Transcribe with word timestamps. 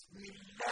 بسم 0.00 0.16
الله 0.16 0.69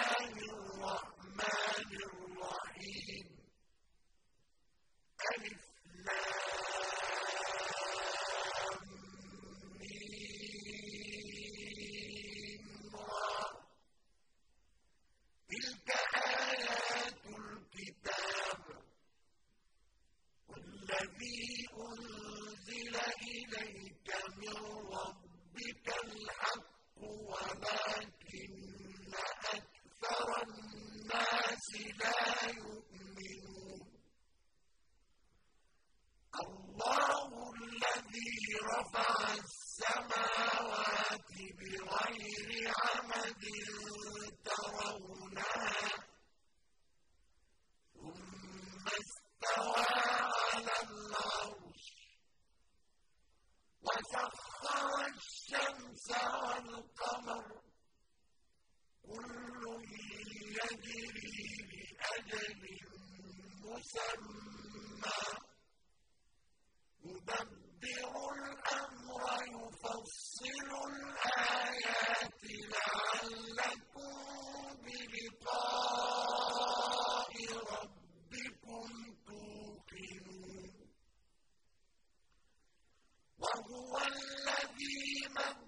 من 85.38 85.67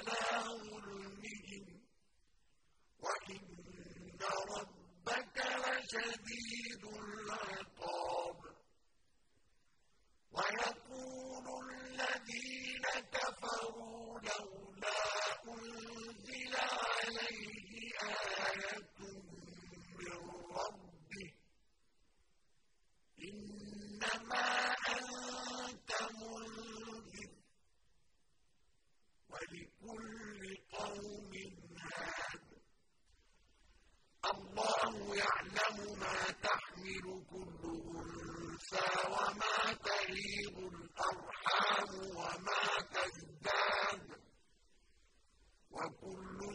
يوم 14.23 14.60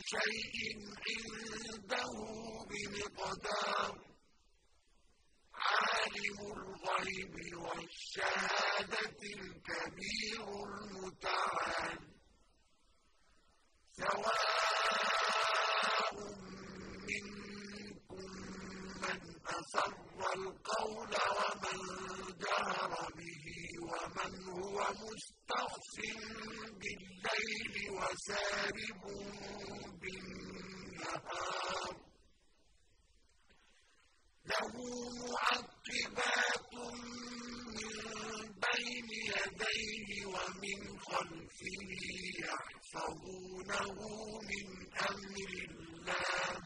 شيء 0.08 0.76
عنده 1.06 2.10
بمقدار 2.70 3.94
عالم 5.54 6.38
الغيب 6.56 7.34
والشهادة 7.58 9.18
الكبير 9.22 10.46
المتعال. 10.68 11.98
سواء 13.92 14.46
منكم 17.08 18.26
من 19.02 19.20
أسر 19.46 19.94
القول 20.36 21.14
ومن 21.36 21.78
جهر 22.38 22.92
به 23.16 23.46
ومن 23.82 24.32
هو 24.48 24.78
مسلم 24.92 25.35
مستعصم 25.46 26.18
بالليل 26.80 27.90
وسارب 27.90 29.02
بالنهار 30.00 31.94
له 34.46 34.72
معقبات 35.30 36.72
من 37.76 37.94
بين 38.66 39.08
يديه 39.34 40.26
ومن 40.26 40.80
خلفه 40.98 41.90
يحفظونه 42.44 43.96
من 44.50 44.66
أمر 45.10 45.50
الله 45.70 46.56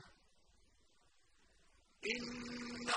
إن 2.12 2.88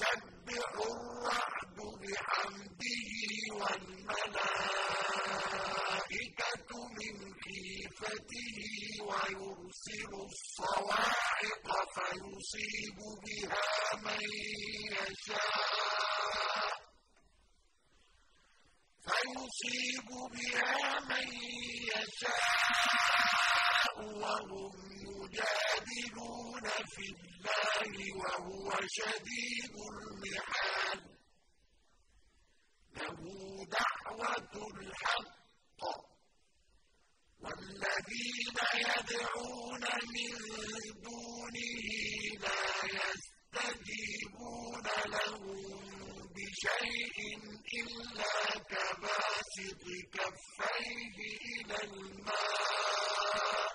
وَيُسَبِّحُ 0.00 0.72
الرَّعْدُ 0.80 1.78
بِحَمْدِهِ 2.02 3.12
وَالْمَلَائِكَةُ 3.60 4.30
مِنْ 6.98 7.14
خِيفَتِهِ 7.44 8.56
وَيُرْسِلُ 9.08 10.12
الصَّوَاعِقَ 10.28 11.66
فَيُصِيبُ 11.94 12.98
بِهَا 13.24 13.68
مَن 14.06 14.24
يَشَاءُ. 14.96 16.74
فَيُصِيبُ 19.06 20.08
بِهَا 20.34 20.80
مَن 21.10 21.28
يَشَاءُ 21.92 23.16
وَهُمْ 24.22 24.74
يُجَادِلُونَ 25.08 26.66
فِي 26.94 27.06
اللَّهِ 27.40 27.96
وَهُوَ 28.20 28.68
شَدِيدُ 28.96 29.74
الْمِحَالِ 29.92 31.00
لَهُ 32.96 33.20
دَعْوَةُ 33.76 34.54
الْحَقِّ 34.74 35.80
ۖ. 35.80 36.02
وَالَّذِينَ 37.42 38.58
يَدْعُونَ 38.88 39.84
مِن 40.14 40.32
دُونِهِ 41.06 41.86
لَا 42.44 42.64
يَسْتَجِيبُونَ 43.00 44.86
لَهُم 45.14 45.84
بِشَيْءٍ 46.36 47.18
إِلَّا 47.80 48.36
كَبَاسِطِ 48.72 49.84
كَفَّيْهِ 50.16 51.16
إِلَى 51.56 51.78
الْمَاءِ 51.88 53.70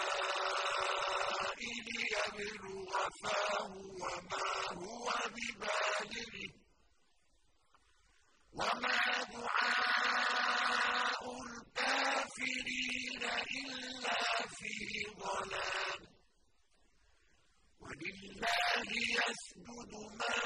لِيَبْلُغَ 1.87 2.91
فَاهُ 3.23 3.71
وَمَا 4.03 4.47
هُوَ 4.81 5.07
بِبَالِغِهِ 5.35 6.47
ۚ. 6.49 6.55
وَمَا 8.57 9.01
دُعَاءُ 9.33 11.21
الْكَافِرِينَ 11.47 13.23
إِلَّا 13.61 14.21
فِي 14.57 14.75
ضَلَالٍ. 15.23 15.99
وَلِلَّهِ 17.81 18.89
يَسْجُدُ 19.17 19.93
مَن 20.21 20.37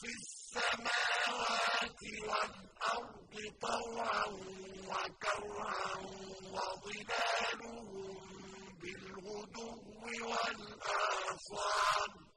فِي 0.00 0.10
السَّمَاوَاتِ 0.20 2.02
وَالْأَرْضِ 2.28 3.34
طَوْعًا 3.68 4.26
وَكَرْهًا 4.90 5.94
وَظِلَالُهُم 6.54 7.49
وَالْآصَالِ 10.22 12.10
۩ 12.10 12.30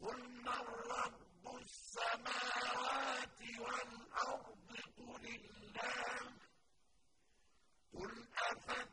قُلْ 0.00 0.20
مَن 0.46 0.64
رَّبُّ 0.94 1.44
السَّمَاوَاتِ 1.62 3.38
وَالْأَرْضِ 3.60 4.70
قُلِ 4.98 5.24
اللَّهُ 5.26 6.18
ۚ. 6.30 6.40
قُلْ 7.94 8.12
أَفَاتَّخَذْتُم 8.50 8.89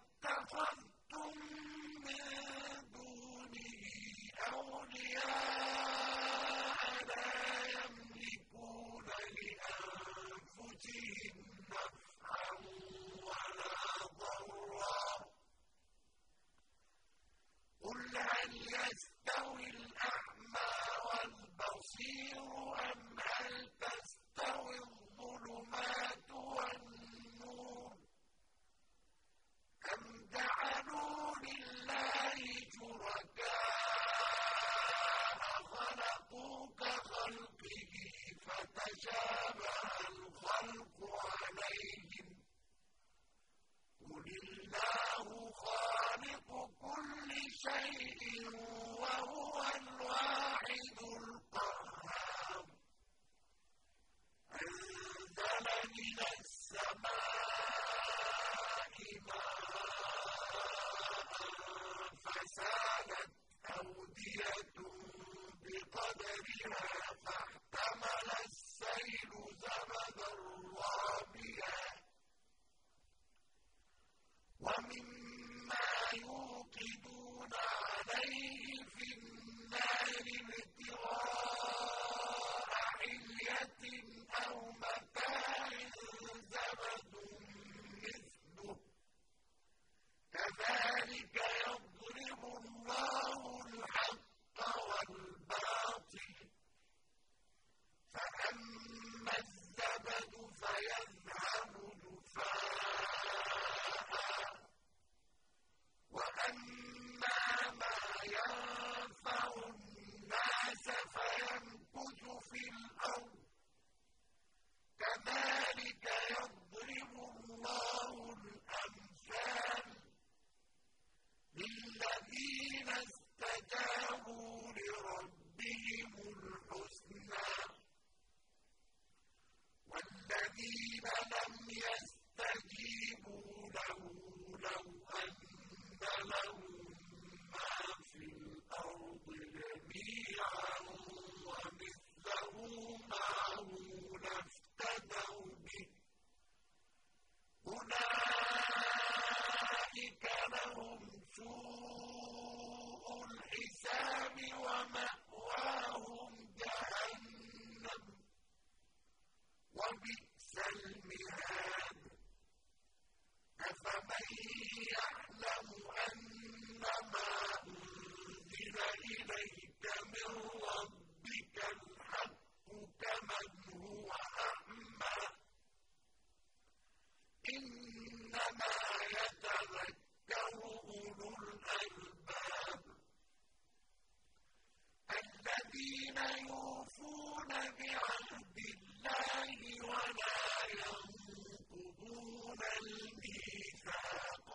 عهد 188.07 188.57
الله 188.57 189.59
ولا 189.89 190.39
ينقضون 190.81 192.61
الميثاق. 192.81 194.47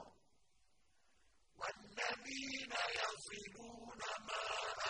والذين 1.60 2.72
يصلون 3.00 4.00
ما 4.28 4.46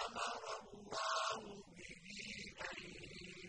أمر 0.06 0.44
الله 0.62 1.40
به 1.76 2.08
أن 2.70 2.78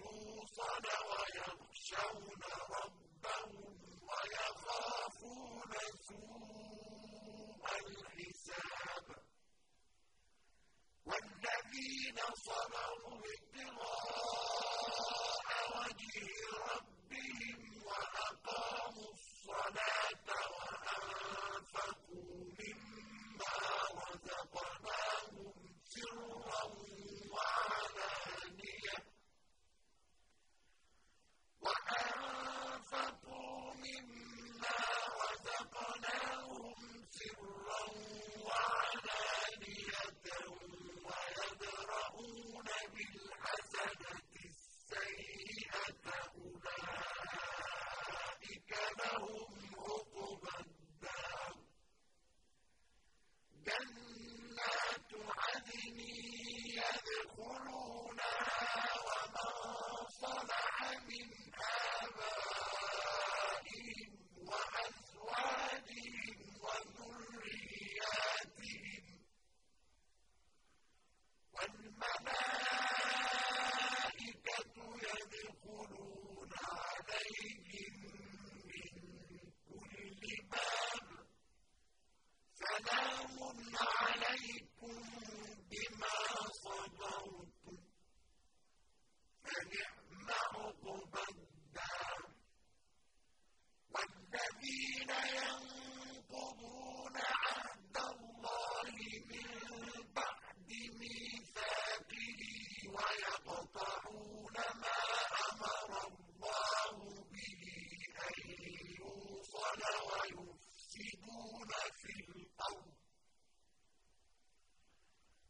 يوصل 0.02 0.86
ويخشون 1.10 2.42
ربهم 2.76 3.76
ويخافون 4.10 5.72
سوء 6.08 7.66
الحساب. 7.86 9.06
والذين 11.06 12.18
صبروا 12.48 12.93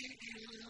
إلا 0.00 0.69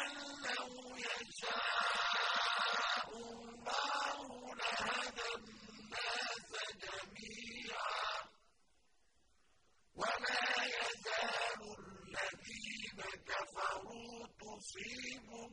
أن 0.00 0.12
لو 0.56 0.96
يشاء 0.96 2.26
الله 3.16 4.54
لهدى 4.60 5.28
الناس 5.36 6.52
جميعا 6.82 8.04
ولا 9.96 10.48
يزال 10.76 11.60
الذين 11.78 12.98
كفروا 13.28 14.26
تصيبهم 14.40 15.45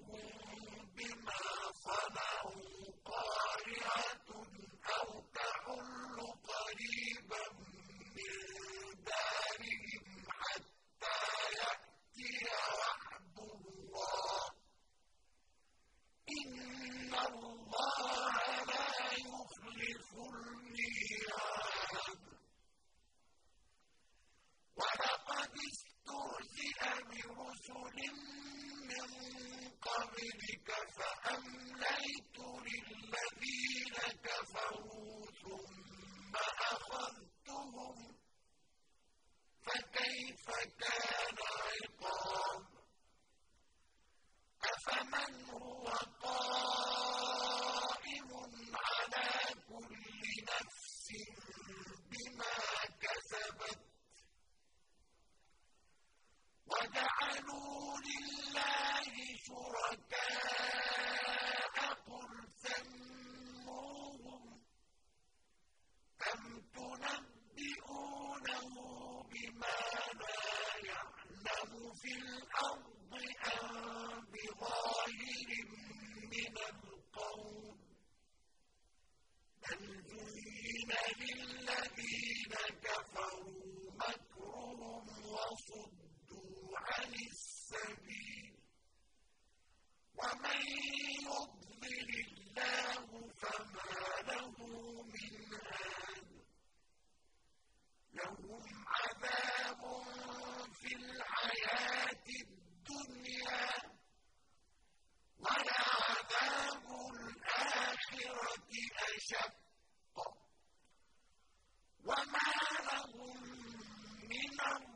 من 114.54 114.93